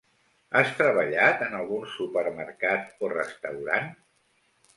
Has 0.59 0.69
treballat 0.77 1.43
en 1.47 1.57
algun 1.57 1.83
supermercat 1.97 3.07
o 3.07 3.11
restaurant? 3.13 3.93